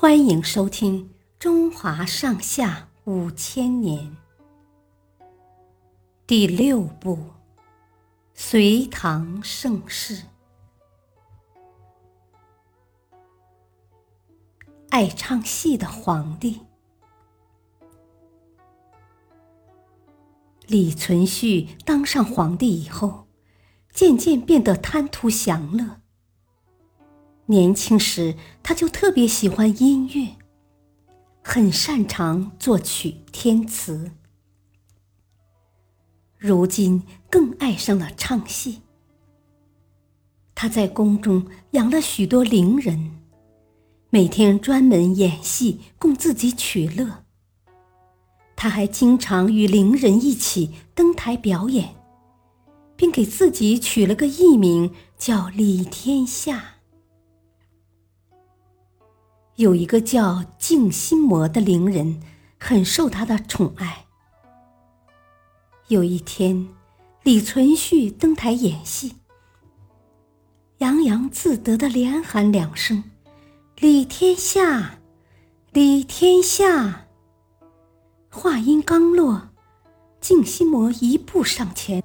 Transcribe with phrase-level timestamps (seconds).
[0.00, 1.06] 欢迎收听
[1.40, 4.16] 《中华上下五千年》
[6.24, 7.16] 第六部
[8.32, 10.14] 《隋唐盛世》。
[14.90, 16.60] 爱唱戏的皇帝
[20.68, 23.26] 李存勖当上皇帝以后，
[23.90, 26.00] 渐渐变得贪图享乐。
[27.50, 30.36] 年轻时，他就特别喜欢音乐，
[31.42, 34.12] 很擅长作曲填词。
[36.36, 38.82] 如今更爱上了唱戏。
[40.54, 43.18] 他在宫中养了许多伶人，
[44.10, 47.24] 每天专门演戏供自己取乐。
[48.56, 51.94] 他还经常与伶人一起登台表演，
[52.94, 56.74] 并给自己取了个艺名，叫李天下。
[59.58, 62.22] 有一个叫静心魔的伶人，
[62.60, 64.06] 很受他的宠爱。
[65.88, 66.68] 有一天，
[67.24, 69.16] 李存勖登台演戏，
[70.78, 73.02] 洋洋自得的连喊两声
[73.80, 75.00] ：“李天下，
[75.72, 77.06] 李天下！”
[78.30, 79.48] 话音刚落，
[80.20, 82.00] 静心魔一步上前，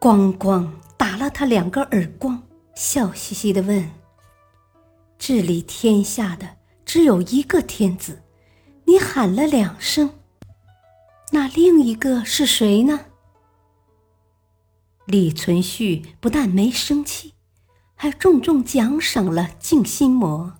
[0.00, 0.66] 咣咣
[0.96, 2.42] 打了他两个耳光，
[2.74, 3.90] 笑嘻嘻的问
[5.18, 6.48] ：“治理天下的？”
[6.88, 8.22] 只有一个天子，
[8.86, 10.14] 你喊了两声，
[11.32, 13.00] 那另一个是谁呢？
[15.04, 17.34] 李存勖不但没生气，
[17.94, 20.54] 还重重奖赏了静心魔。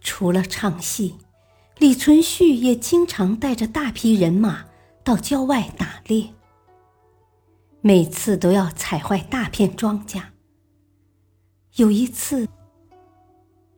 [0.00, 1.14] 除了唱戏，
[1.78, 4.64] 李存勖也经常带着大批人马
[5.04, 6.34] 到郊外打猎，
[7.80, 10.20] 每次都要踩坏大片庄稼。
[11.76, 12.48] 有一次。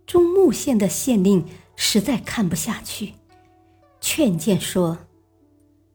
[0.08, 1.44] 中牟县的县令
[1.76, 3.12] 实在看不下去，
[4.00, 4.96] 劝谏说：“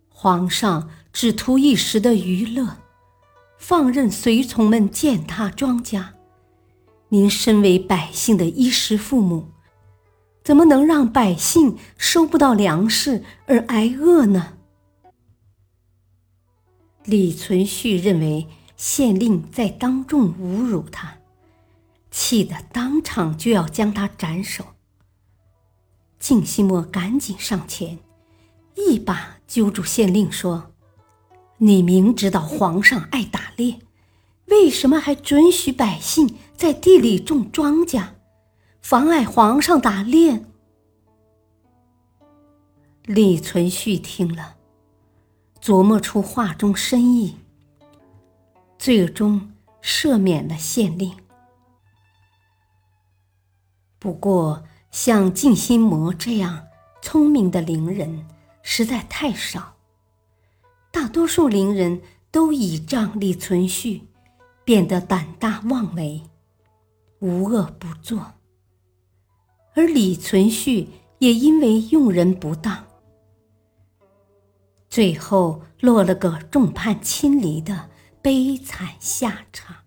[0.08, 2.78] 皇上只图一时的娱乐，
[3.58, 6.10] 放任随从们践踏庄稼。
[7.10, 9.48] 您身为百姓的衣食父母，
[10.44, 14.54] 怎么能让百姓收不到粮食而挨饿呢？”
[17.06, 18.48] 李存勖认为
[18.78, 21.18] 县令在当众侮辱他。
[22.26, 24.64] 气得当场就要将他斩首。
[26.20, 28.00] 静心魔赶紧上前，
[28.76, 30.72] 一把揪住县令说
[31.60, 33.82] ：“你明知道皇上爱打猎，
[34.46, 38.12] 为什么还准许百姓在地里种庄稼，
[38.82, 40.46] 妨碍皇上打猎？”
[43.04, 44.56] 李存勖听了，
[45.62, 47.36] 琢磨出话中深意，
[48.80, 49.52] 最终
[49.82, 51.14] 赦免了县令。
[54.04, 56.68] 不过，像静心魔这样
[57.02, 58.28] 聪明的伶人
[58.62, 59.78] 实在太少，
[60.92, 64.02] 大多数伶人都倚仗李存勖，
[64.66, 66.22] 变得胆大妄为，
[67.20, 68.34] 无恶不作。
[69.74, 72.86] 而李存勖也因为用人不当，
[74.90, 77.90] 最后落了个众叛亲离的
[78.22, 79.83] 悲惨下场。